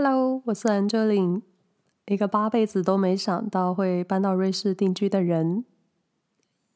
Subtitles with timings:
[0.00, 1.42] Hello，我是 Angelin，
[2.06, 5.64] 一个八辈子都没想到会搬到瑞士定居的人，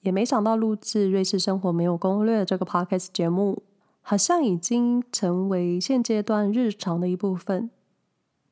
[0.01, 3.62] 也没想到录制《瑞士生活没有攻略》这个 Podcast 节目，
[4.00, 7.71] 好像已经成为现阶段日常的一部分。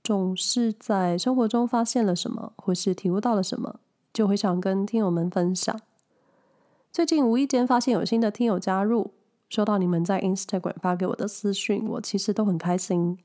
[0.05, 3.81] 总是在生活中发现了什么，或是体悟到了什么，
[4.13, 5.81] 就会想跟听友们分享。
[6.93, 9.11] 最近无意间发现有新的听友加入，
[9.49, 13.19] 收到你们在 Instagram 发给我的私讯，我其实都很开心。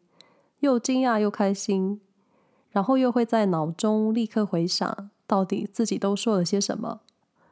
[0.59, 2.01] 又惊讶又开心，
[2.71, 7.02] 然后又会在脑中立刻回想，到底自己都说了些什么。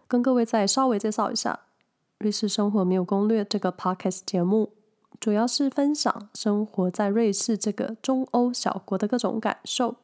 [0.08, 1.60] 跟各位再稍微介绍一下，
[2.20, 4.72] 《瑞士生活没有攻略》这个 podcast 节目，
[5.20, 9.96] 主要是分享生活在瑞士这个中欧小国的各种感受。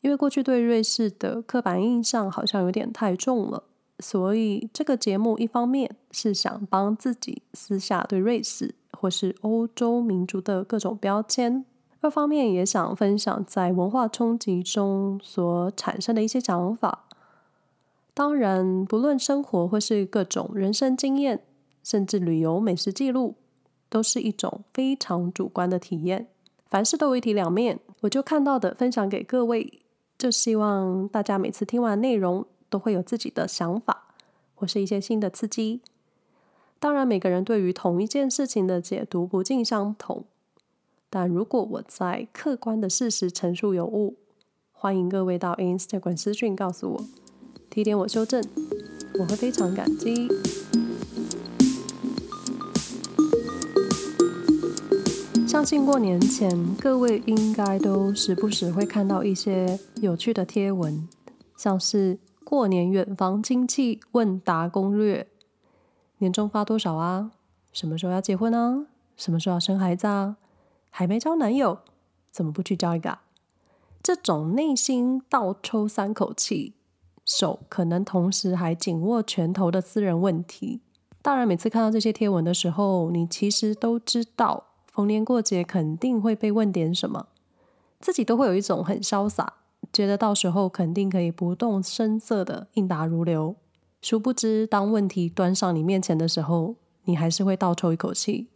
[0.00, 3.64] 因为过去对瑞士的刻板印象好像有点太重了，
[3.98, 11.64] 所以这个节目一方面是想帮自己撕下对瑞士或是欧洲民族的各种标签。
[12.00, 17.04] 二方面也想分享在文化冲击中所产生的一些想法。
[18.14, 21.42] 当然，不论生活或是各种人生经验，
[21.82, 23.34] 甚至旅游美食记录，
[23.88, 26.28] 都是一种非常主观的体验。
[26.66, 29.80] 凡事都有一体两面，我就看到的分享给各位，
[30.16, 34.08] 就希望大家每次听完内容都会有自己的想法，
[34.54, 35.80] 或是一些新的刺激。
[36.78, 40.24] 当然，每个人对于同一件事情的解读不尽相同。
[41.10, 44.18] 但如果我在客观的事实陈述有误，
[44.72, 47.04] 欢迎各位到 Instagram 私讯告诉我，
[47.70, 48.44] 提点我修正，
[49.18, 50.28] 我会非常感激。
[55.46, 61.08] 相信过年前，各位应该都时不时会看到一些有趣的贴文，
[61.56, 65.26] 像是过年远房亲戚问答攻略，
[66.18, 67.30] 年终发多少啊？
[67.72, 68.86] 什么时候要结婚啊？
[69.16, 70.36] 什么时候要生孩子啊？
[70.90, 71.78] 还没交男友，
[72.30, 73.22] 怎么不去交一个啊？
[74.02, 76.74] 这种内心倒抽三口气，
[77.24, 80.80] 手可能同时还紧握拳头的私人问题。
[81.20, 87.26] 当然，每次看到这些贴文的时候，你其实都知道，逢年过节肯定会被问点什么，
[88.00, 89.54] 自己都会有一种很潇洒，
[89.92, 93.56] 觉得到时候肯定可以不动声色的应答如流。
[94.00, 98.46] 殊不知，当问题端上你面前的时候，你还是会倒抽一口气，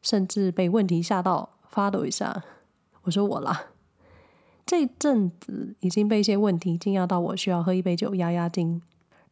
[0.00, 1.50] 甚至被问题吓到。
[1.76, 2.42] 发抖一下，
[3.02, 3.66] 我说我啦。
[4.64, 8.80] 这阵子已经被一些问题惊讶到，我需要喝一杯酒压压惊。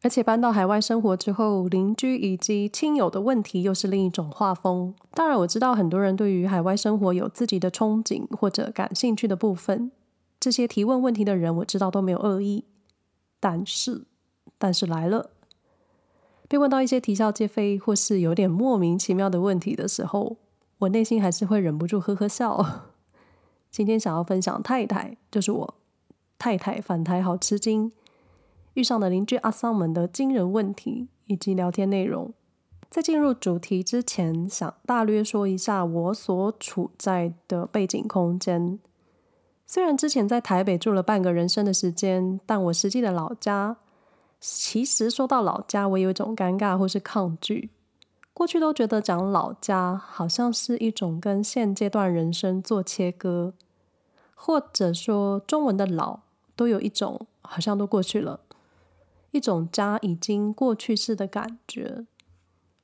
[0.03, 4.93] 而且搬到海外生活之后，邻居以及亲友的问题又是另一种画风。
[5.15, 9.91] 当然，我知道很多人对于海外生活有自己的憧憬或者感兴趣的部分。
[10.39, 12.65] 这些提问问题的人，我知道都没有恶意。
[13.39, 14.05] 但是，
[14.59, 15.31] 但是来了，
[16.47, 20.37] 被问到一些啼笑皆非或是有点莫名其妙的问题的时候。
[20.79, 22.83] 我内心还是会忍不住呵呵笑。
[23.71, 25.75] 今天想要分享太太，就是我
[26.37, 27.91] 太太返台好吃惊，
[28.73, 32.33] 遇上的邻居阿桑们的惊人问题以及聊天内容。
[32.89, 38.79] 在进入主题之前，想大略说一下我所处在的背景空间。
[39.65, 43.77] 虽然之前在台北住了半个人生的时间，但我实际的老家，
[44.39, 47.71] 其实说到老家，我有一种尴尬或是抗拒。
[48.35, 53.53] 过去都觉得讲老家好像是一种跟现阶段人生做切割，
[54.33, 56.19] 或者说中文的老
[56.53, 58.41] 都有一种好像都过去了，
[59.31, 62.05] 一种家已经过去式的感觉。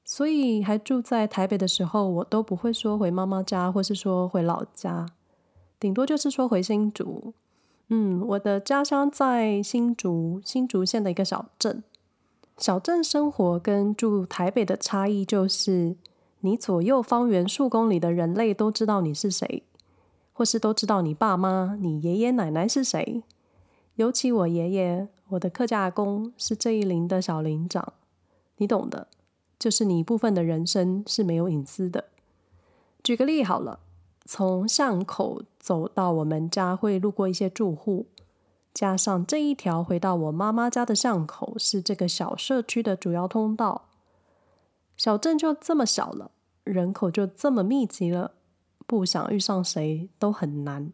[0.06, 5.06] 所以还住在台北的时候，我都不会说回妈妈家，或是说回老家，
[5.78, 7.34] 顶多就是说回新竹。
[7.90, 11.84] 嗯，我的家乡在新竹，新竹县的一个小镇。
[12.62, 15.96] 小镇生活跟住台北的差异就是，
[16.42, 19.64] 你左右方圆数公里的人类都知道你是谁，
[20.32, 23.24] 或是都知道你爸妈、你爷爷奶奶是谁。
[23.96, 27.94] 尤其我爷爷，我的客家阿公是这一邻的小邻长，
[28.58, 29.08] 你懂的，
[29.58, 32.10] 就是你一部分的人生是没有隐私的。
[33.02, 33.80] 举个例好了，
[34.26, 38.06] 从巷口走到我们家会路过一些住户。
[38.74, 43.90] 加上这一条回到我妈妈家的巷口是这个小社区的主要通道，
[44.96, 46.32] 小镇就这么小了，
[46.64, 48.32] 人口就这么密集了，
[48.88, 50.92] 不想遇上谁都很难。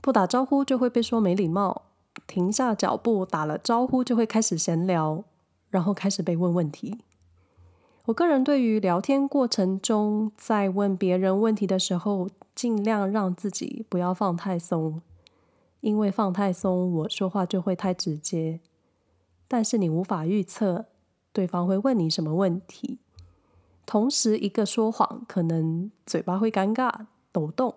[0.00, 1.82] 不打招呼就会被说没礼貌，
[2.26, 5.24] 停下脚步打了招呼就会开始闲聊，
[5.70, 6.98] 然后开始被问问题。
[8.04, 15.00] 我个人对于聊天过程中在问别人问题的时候，尽量让自己不要放太松。
[15.84, 18.60] 因为放太松，我说话就会太直接。
[19.46, 20.86] 但是你无法预测
[21.30, 22.98] 对方会问你什么问题。
[23.84, 26.90] 同时，一个说谎可能嘴巴会尴尬
[27.30, 27.74] 抖动，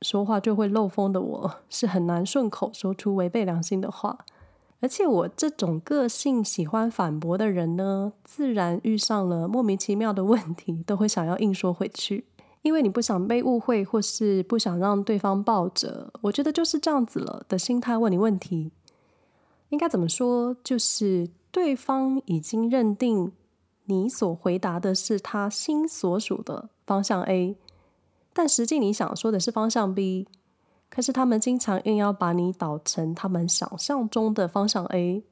[0.00, 4.24] 说话就会漏风的我，是很难顺口说出违背良心的话。
[4.78, 12.26] 而且我这种个性喜欢反驳的人呢，自然遇上了莫名其妙的问题，都会想要硬说回去，
[12.62, 18.72] 因为你不想被误会，或是不想让对方抱着“我觉得就是这样子了”的心态问你问题。
[19.70, 20.56] 应该怎么说？
[20.62, 23.32] 就是对方已经认定
[23.84, 27.56] 你所回答的是他心所属的方向 A，
[28.32, 30.28] 但实际你想说的是方向 B。
[30.88, 35.22] 可是他们经常硬要把你导成他们想象中的方向 A，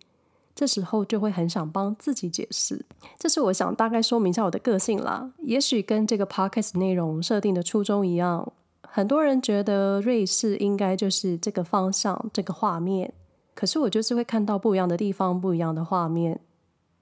[0.59, 2.85] 这时候就会很想帮自己解释。
[3.17, 5.31] 这是我想大概说明一下我的个性啦。
[5.39, 8.53] 也许跟这个 podcast 内容设定的初衷一样，
[8.83, 13.15] 很多人觉得瑞士应该就是这个方向、这个画面。
[13.55, 16.41] 可是我就是会看到不一样的地方、不一样的画面。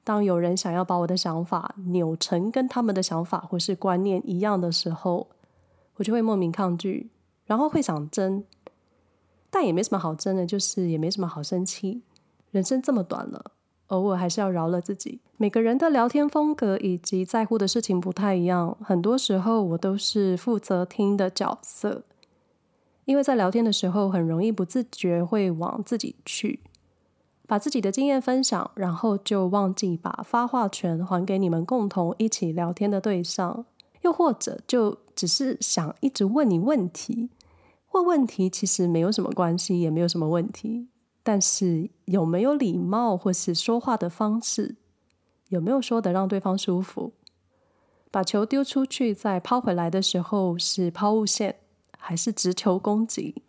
[0.04, 5.28] 当有人想要把我的想法扭成跟他们的想法或是观念一样的时候，
[5.94, 7.08] 我就会莫名抗拒。
[7.46, 8.44] 然后会想争，
[9.48, 12.02] 但也没什么好争的，就是也没什么好生气。
[12.56, 13.52] 人生这么短了，
[13.88, 15.20] 偶尔还是要饶了自己。
[15.36, 22.04] 每个人的聊天风格以及在乎的事情不太一样，很多时候我都是负责听的角色，
[23.04, 26.60] 因为在聊天的时候很容易不自觉会往自己去，
[27.46, 33.66] 把自己的经验分享，然后就忘记把发话权还给你们共同一起聊天的对象，
[34.00, 37.28] 又或者就只是想一直问你问题。
[37.92, 40.88] 问问题其实没有什么关系，也没有什么问题。
[41.26, 44.76] 但是有没有礼貌，或是说话的方式，
[45.48, 47.14] 有没有说得让对方舒服？
[48.12, 51.56] 把球丢出去再抛回来的时候，是抛物线
[51.98, 53.42] 还是直球攻击？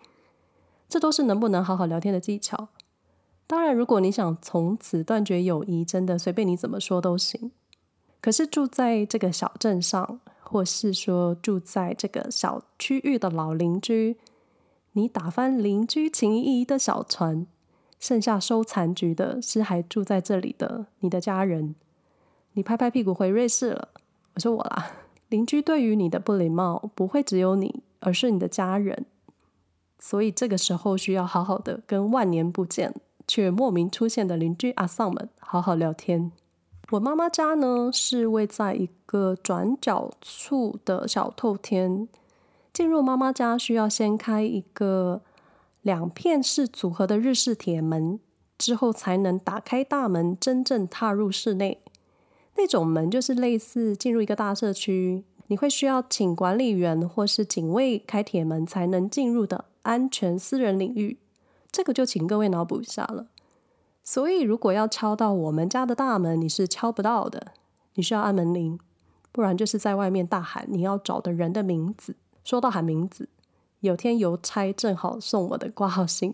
[0.89, 2.69] 这都是能不能好好聊天的技巧。
[3.45, 7.51] 当然，如果你想从此断绝友谊，真的随便你怎么说都行。
[8.19, 14.17] 可是住在这个小镇上，或是说住在这个小区域的老邻居。
[14.93, 17.45] 你打翻邻居情谊的小船，
[17.99, 21.75] 剩下收残局的是还住在这里的你的家人。
[22.53, 23.89] 你拍拍屁股回瑞士了，
[24.35, 24.91] 我说我啦。
[25.29, 29.05] 邻居对于你的不礼貌，不会只有你，而是你的家人。
[29.99, 32.93] 所以这个时候需要好好的跟万年不见
[33.27, 36.31] 却莫名出现的邻居阿桑们好好聊天。
[36.91, 42.07] 我妈妈家呢，是位在一个转角处的小透天。
[42.71, 45.21] 进入妈妈家需要先开一个
[45.87, 48.19] 两片式组合的日式铁门，
[48.57, 51.81] 之后才能打开大门，真正踏入室内。
[52.57, 61.19] 那种门就是类似进入一个大社区，你会需要请管理员或是警卫开铁门才能进入的安全私人领域。
[61.71, 63.27] 这个就请各位脑补一下了。
[64.03, 67.53] 所以如果要敲到我们家的大门，你是敲不到的，
[67.93, 68.77] 你需要按门铃，
[69.31, 72.17] 不然就是在外面大喊你要找的人的名字。
[72.43, 73.29] 说到喊名字，
[73.87, 76.33] 有天邮差正好送我的挂号信，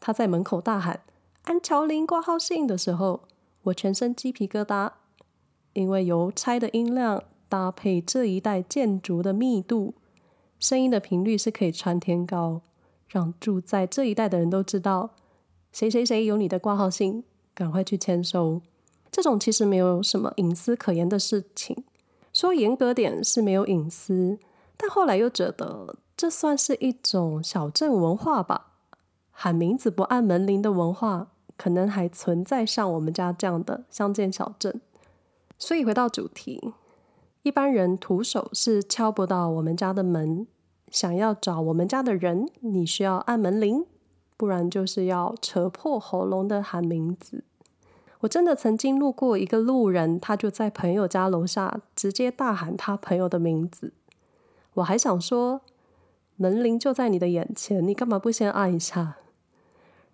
[0.00, 1.02] 他在门口大喊
[1.44, 3.20] “安乔林挂号信”的时候，
[3.64, 4.92] 我全身鸡皮疙瘩，
[5.74, 9.92] 因为邮差的音量搭配这一带建筑的密度，
[10.58, 12.62] 声音的频率是可以穿天高，
[13.06, 15.10] 让住在这一带的人都知道
[15.70, 17.22] 谁谁谁有你的挂号信，
[17.54, 18.62] 赶快去签收。
[19.12, 21.84] 这种其实没有什么隐私可言的事情，
[22.32, 24.38] 说严格点是没有隐私。
[24.76, 28.72] 但后来又觉得，这算是一种小镇文化吧。
[29.30, 34.80] 喊名字不按门铃的文化，可能还存在像我们家这样的乡间小镇。
[35.60, 36.74] 所以回到主题，
[37.44, 40.48] 一般人徒手是敲不到我们家的门。
[40.90, 43.86] 想要找我们家的人，你需要按门铃，
[44.36, 47.44] 不然就是要扯破喉咙的喊名字。
[48.22, 53.92] 我真的曾经路过一个路人，他就在朋友家楼下直接大喊他朋友的名字。
[54.74, 55.60] 我还想说，
[56.40, 59.16] 门铃就在你的眼前，你干嘛不先按一下？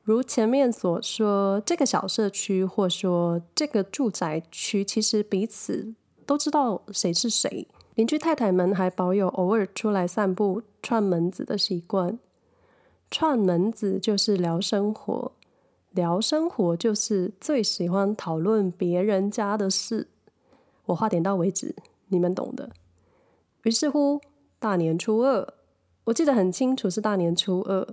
[0.02, 7.68] 如前面所说，这个小社区或说这个住宅区，其实彼此都知道谁是谁。
[7.94, 12.18] 邻居太太们还保有偶尔出来散步串门子的习惯。
[13.10, 15.32] 串门子就是聊生活，
[15.90, 20.08] 聊生活就是最喜欢讨论别人家的事。
[20.86, 21.76] 我话点到为止，
[22.08, 22.70] 你们懂的。
[23.64, 24.22] 于是乎。
[24.60, 25.46] 大年初二，
[26.04, 27.86] 我记得很清楚是大年初二，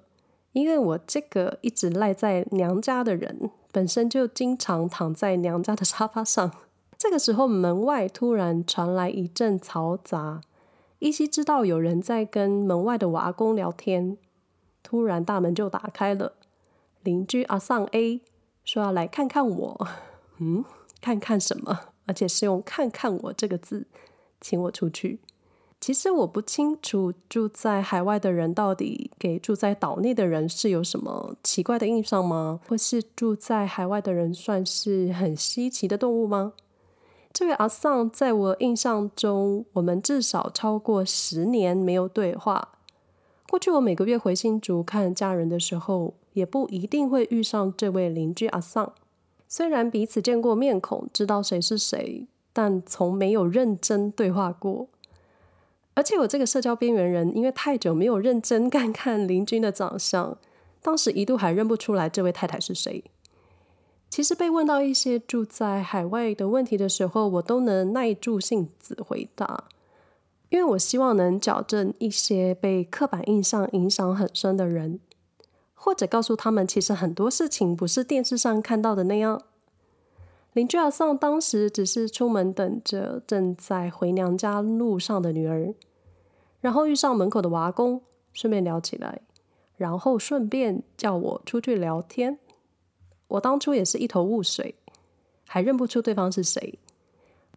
[0.52, 6.52] 因为我这个一直赖在娘家的人，本身就经常躺在娘家的沙发上。
[6.98, 10.42] 这个时候，门外突然传来一阵嘈杂，
[11.00, 14.18] 依稀知道有人在跟门外的我阿公聊天。
[14.84, 16.34] 突然，大门就打开了，
[17.04, 18.22] 邻居阿桑 A
[18.66, 19.88] 说要来看看我。
[20.40, 20.66] 嗯，
[21.00, 21.80] 看看什么？
[22.08, 23.88] 而且是用“看看我”这个字，
[24.42, 25.20] 请我出去。
[25.82, 32.60] 其实我不清楚住在海外的人到底给住在岛内的人是有什么奇怪的印象吗？
[32.68, 36.54] 或是住在海外的人算是很稀奇的动物吗？
[37.34, 42.74] 这位阿桑在我印象中，我们至少超过十年没有对话。
[43.50, 48.94] 过去我每个月回新竹看家人的时候，也不一定会遇上这位邻居阿桑。
[49.48, 54.88] 虽然彼此见过面孔，知道谁是谁，但从没有认真对话过。
[55.94, 60.38] 而且我这个社交边缘人，因为太久没有认真看 看邻居的长相，
[60.82, 63.04] 当时一度还认不出来这位太太是谁。
[64.10, 69.66] 其实被问到一些住在海外的问题的时候，我都能耐住性子回答，
[70.50, 75.00] 因为我希望能矫正一些被刻板印象影响很深的人，
[75.74, 79.44] 或者告诉他们，其实很多事情不是电视上看到的那样。
[80.54, 85.74] 邻居阿桑当时只是出门等着正在回娘家路上的女儿，
[86.60, 88.02] 然后遇上门口的娃工，
[88.34, 89.22] 顺便聊起来，
[89.78, 92.38] 然后顺便叫我出去聊天。
[93.30, 94.76] 我当初也是一头雾水，
[95.48, 96.78] 还认不出对方是谁。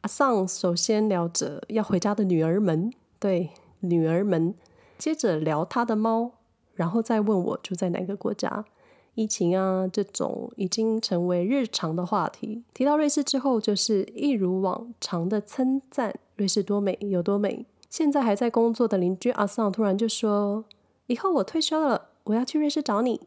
[0.03, 4.55] 阿桑首先聊着要回家的女儿们，对，女儿们，
[4.99, 6.31] 接着聊他的猫，
[6.75, 8.65] 然后再问我住在哪个国家。
[9.15, 12.63] 疫情啊，这种已经成为日常的话题。
[12.73, 17.65] 提到瑞士之后，就是一如往常的称赞瑞士多美有多美。
[17.89, 20.65] 现在还在工作的邻居阿桑突然就说
[21.07, 23.21] ：“以后我退休了，我要去瑞士找你。”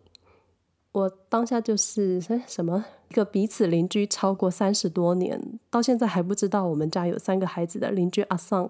[0.91, 8.70] 我当下就是 什么一个彼此邻居超过三十多年，到现在还不知道我们家有三个孩子的邻居阿桑，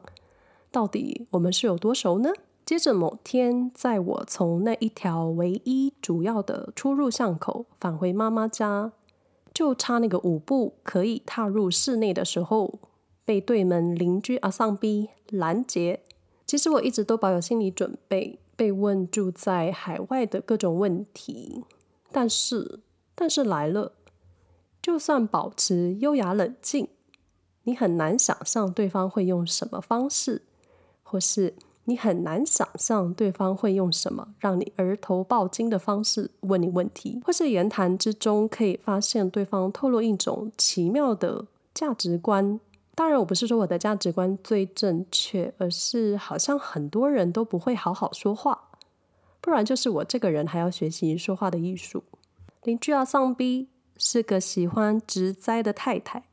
[0.70, 2.30] 到底我们是有多熟呢？
[2.68, 8.92] 接着某天，在我从那一条唯一主要的出入巷口返回妈妈家，
[9.54, 12.80] 就差那个五步可以踏入室内的时候，
[13.24, 16.02] 被对门邻居阿桑比拦截。
[16.46, 21.64] 其实我一直都保有心理准备，被问住在海外的各种问题。
[22.12, 22.82] 但是，
[23.16, 23.94] 但是来了，
[24.82, 26.90] 就算保持优雅冷静，
[27.64, 30.42] 你很难想象对方会用什么方式，
[31.02, 31.56] 或是。
[31.90, 42.60] 你很难想象对方会用什么让你额头爆惊的方式问你问题，或是言谈之中可以发现对方透露一种奇妙的价值观。
[42.94, 48.70] 当然，我不是说我的价值观最正确，而是好像很多人都不会好好说话，
[49.40, 52.04] 不然就是我这个人还要学习说话的艺术。
[52.64, 56.26] 邻居阿桑 B 是个喜欢植栽的太太，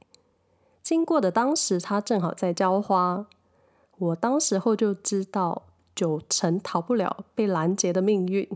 [0.82, 3.26] 经过的当时她正好在浇花。
[3.98, 5.62] 我当时候就知道
[5.94, 8.48] 九成逃不了被拦截的命运。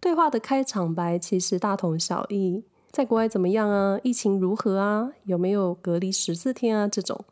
[0.00, 3.98] 对话的开场白其实大同小异，在国外怎么样啊？
[4.02, 5.12] 疫情如何啊？
[5.24, 6.86] 有没有隔离十四天啊？
[6.86, 7.24] 这种。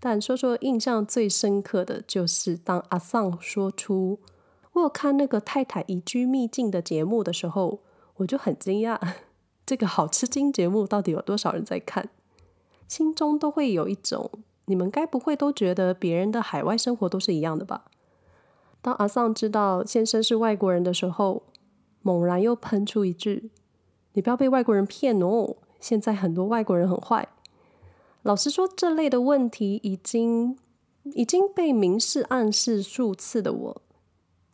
[0.00, 4.18] 但说说印象最深刻的就是，当阿桑说出
[4.72, 7.80] 我有看那个太太移居秘境的节目的时候，
[8.16, 8.98] 我就很惊讶，
[9.64, 12.08] 这个好吃惊节目到底有多少人在看？
[12.88, 14.30] 心中都会有一种。
[14.66, 17.84] 你们该不会都觉得别人的海外生活都是一样的吧？
[18.80, 21.42] 当阿桑知道先生是外国人的时候，
[22.02, 23.50] 猛然又喷出一句
[24.12, 25.56] ：“你不要被外国人骗哦！
[25.80, 27.28] 现在很多外国人很坏。”
[28.22, 30.58] 老实说，这类的问题已经
[31.14, 33.82] 已经被明示暗示数次的我，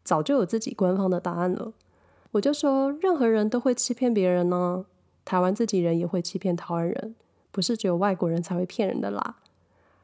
[0.02, 1.72] 早就有自己官方的答案了。
[2.32, 4.86] 我就说，任何人都会欺骗别人呢。
[5.24, 7.14] 台湾自己人也会欺骗台湾人，
[7.52, 9.36] 不是只有外国人才会骗人的啦。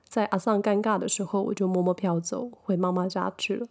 [0.08, 3.66] 在阿桑尴尬的时候，我就默默飘走回妈妈家去了。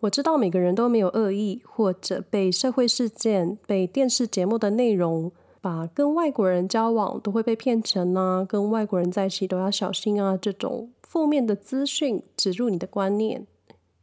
[0.00, 13.46] 我知道每个人都没有恶意，或者被社会事件、被电视节目的内容，把跟外国人交往都会被骗成啊，跟外国人在一起都要小心啊，这种负面的资讯植入你的观念，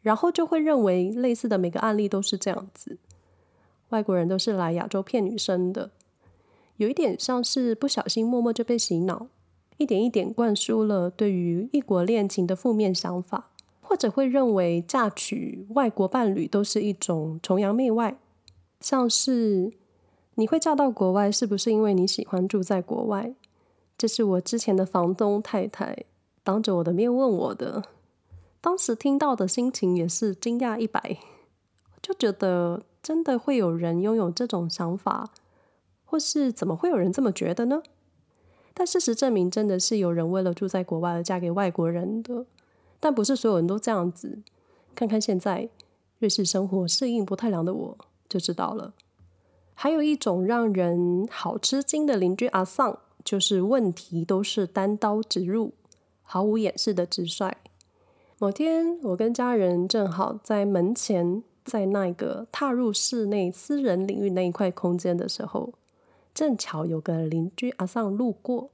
[0.01, 2.97] 然后就会认为类似的每个案例都是这样子，
[3.89, 5.91] 外国人都是来亚洲骗女生的，
[6.77, 9.27] 有一点像是不小心默默就被洗脑。
[9.79, 18.19] 一点一点灌输了对于异国恋情的负面想法，或者会认为嫁娶外国伴侣都是一种崇洋媚外，
[18.81, 19.71] 像是
[20.35, 23.33] 你会嫁到国外，是不是因为你喜欢住在国外？
[23.97, 26.03] 这是我之前的房东太太
[26.43, 27.85] 当着我的面问我的，
[28.59, 31.17] 当时听到的心情也是惊讶一百，
[32.01, 35.31] 就觉得真的会有人拥有这种想法，
[36.03, 37.81] 或是怎么会有人这么觉得呢？
[38.73, 42.45] 但事实证明，真的是有人为了住在国外而嫁给外国人的，
[42.99, 44.39] 但不是所有人都这样子。
[44.95, 45.69] 看看现在
[46.19, 47.97] 瑞士生活适应不太良的我
[48.27, 48.93] 就知道了。
[49.73, 55.71] 还有一种让人好吃惊的邻居阿桑，就是问题都是单刀直入、
[56.21, 57.55] 毫无掩饰的直率。
[58.37, 65.73] 某天，我跟家人正好在门前，在那个踏入室内私人领域那一块空间的时候，
[66.39, 68.71] 正巧有个邻居阿桑路过。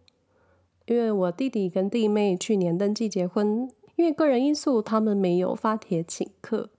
[0.85, 6.69] 因为我弟弟跟弟妹去年登记结婚，因为个人因素，他们没有发帖请客。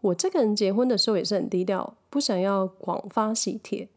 [0.00, 3.88] 我这个人结婚的时候也是很低调，不想要广发喜帖，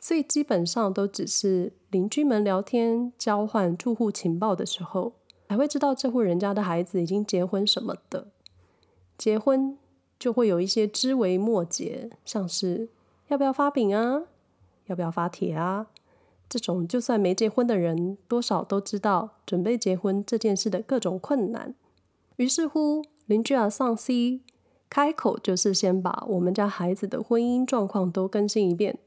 [0.00, 5.12] 所以基本上都只是邻居们聊天、交换住户情报的时候。
[5.46, 8.26] 才会知道这户人家的孩子已经结婚什么的，
[9.16, 9.78] 结婚
[10.18, 12.88] 就会有一些枝微末节，像是
[13.28, 14.24] 要不要发饼啊，
[14.86, 15.86] 要不要发帖啊，
[16.48, 21.74] 这种就算没结婚的人，多少都知道准备结婚这件事的各种困难。
[22.36, 24.40] 于是乎，邻居阿桑 C
[24.90, 28.98] 开口就是先把我们家孩子的婚姻状况都更新一遍，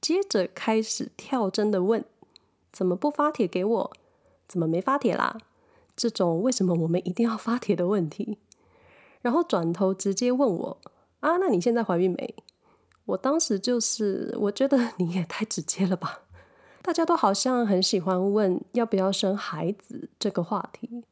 [0.00, 2.04] 接着开始跳针的问：
[2.72, 3.92] 怎么不发帖给我？
[4.48, 5.38] 怎么没发帖啦？
[5.96, 8.38] 这种为什么我们一定要发帖的问题，
[9.20, 10.78] 然后转头直接问我
[11.20, 12.34] 啊，那你现在怀孕没？
[13.06, 16.22] 我当时就是我觉得 你也太直接了吧。
[16.82, 21.04] 大家都好像很喜欢问要不要生孩子这个话题，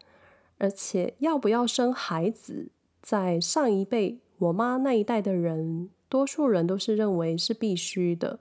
[0.59, 2.71] 而且要不要生孩子，
[3.03, 8.39] 在上一辈我妈那一代的人，多数人都是认为是必须的，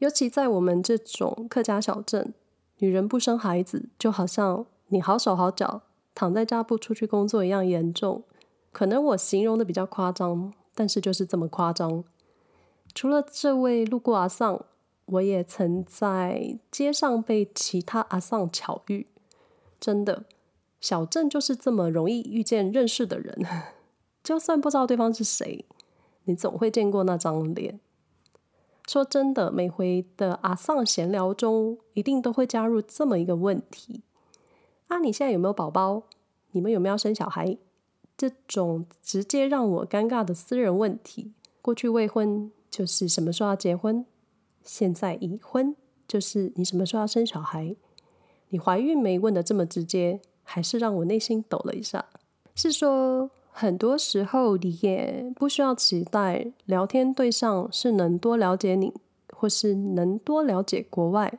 [0.00, 2.34] 尤其在我们这种客家小镇，
[2.78, 4.66] 女人不生孩子就好像。
[4.92, 5.82] 你好手好脚，
[6.16, 8.24] 躺在家不出去工作一样严重。
[8.72, 12.02] 可能我形容的比较夸张，但是就是这么夸张。
[12.94, 14.64] 除了这位路过阿桑，
[15.06, 19.06] 我也曾在街上被其他阿桑巧遇。
[19.78, 20.24] 真的，
[20.80, 23.46] 小镇就是这么容易遇见认识的人。
[24.22, 25.64] 就算不知道对方是谁，
[26.24, 27.80] 你总会见过那张脸。
[28.86, 34.02] 说真的，每回的阿桑闲聊中，一定都会加入这么一个问题。
[34.88, 36.02] 啊，你现在有没有宝宝？
[36.50, 37.56] 你们有没有生小孩？
[38.18, 41.32] 这种直接让我尴尬的私人问题，
[41.62, 44.06] 过去未婚就是什么时候要结婚，
[44.62, 45.74] 现在已婚
[46.06, 47.74] 就是你什么时候要生小孩？
[48.50, 49.18] 你怀孕没？
[49.18, 52.06] 问的这么直接，还是让我内心抖了一下。
[52.54, 58.92] 是说，很多时候你也不需要期待聊天对象是能多了解你，
[59.34, 61.38] 或是能多了解国外，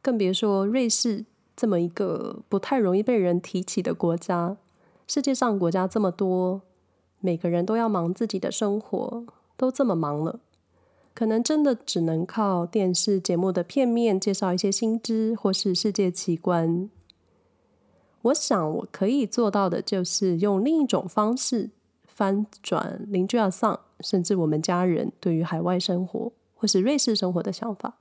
[0.00, 1.26] 更别说瑞士。
[1.54, 4.56] 这么一个不太容易被人提起的国家，
[5.06, 6.62] 世界上国家这么多，
[7.20, 9.24] 每个人都要忙自己的生活，
[9.56, 10.40] 都这么忙了，
[11.14, 16.88] 可能真的只能靠电视节目的片面介绍一些新知或是世界奇观。
[18.22, 21.70] 我想我可以做到的，就是用另一种方式
[22.06, 27.98] 翻转邻居阿桑，甚至我们家人对于海外生活或是瑞士生活的想法。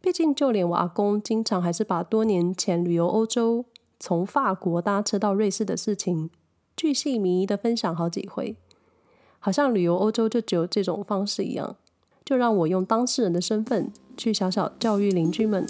[0.00, 3.64] 毕竟，就连我阿公经常还是把多年前旅游欧洲，
[3.98, 6.28] 从法国搭车到瑞士的事情，
[6.76, 8.56] 巨细靡遗的分享好几回，
[9.38, 11.76] 好像旅游欧洲就只有这种方式一样。
[12.24, 15.66] 就让我用当事人的身份去小小教育邻居们，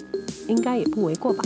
[0.47, 1.43] 应该也不为过吧。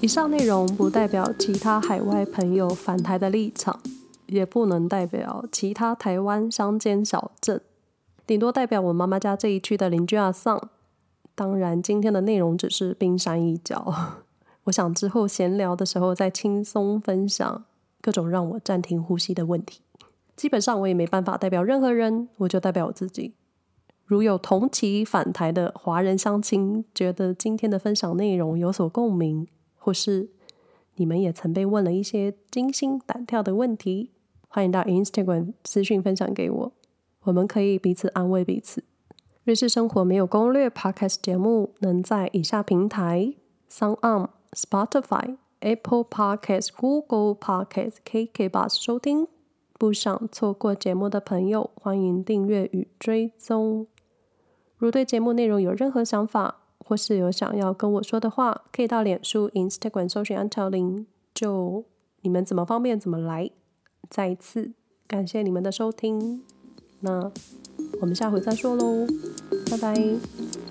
[0.00, 3.80] 以上内容不代表其他海外朋友返台的立场。
[4.26, 7.62] 也不能代表其他台湾乡间小镇，
[8.26, 10.68] 顶多代表我妈妈家这一区的邻居阿桑。
[11.34, 13.90] 当然，今天的内容只是冰山一角。
[14.64, 17.64] 我想之后闲聊的时候再轻松分享
[18.00, 19.80] 各种让我暂停呼吸的问题。
[20.36, 23.34] 基本上我也没办法代表任何人，我就代表我自己。
[24.04, 30.30] 如有同期返台的华人乡亲，觉得今天的分享内容有所共鸣，或是
[30.94, 34.12] 你们也曾被问了一些惊心胆跳的问题。
[34.48, 36.72] 欢迎到 Instagram 私讯分享给我，
[37.24, 38.82] 我们可以彼此安慰彼此。
[39.44, 43.34] 瑞士生活没有攻略 Podcast 节目能在以下平台
[43.70, 49.28] ：SoundOn、Spotify、Apple Podcast、Google Podcast、KKBox 收听。
[49.78, 53.86] 不想错过节目的朋友，欢迎订阅与追踪。
[54.76, 61.84] 如对节目内容有任何想法，或是有想要跟我说的话，可以到脸书、Instagram 搜寻安乔林，就
[62.22, 63.50] 你们怎么方便怎么来。
[64.10, 64.72] 再一次
[65.06, 66.42] 感谢你们的收听，
[67.00, 67.30] 那
[68.00, 69.06] 我们下回再说喽，
[69.70, 70.67] 拜拜。